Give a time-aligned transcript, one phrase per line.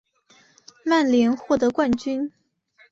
[0.83, 2.33] 曼联获得冠军。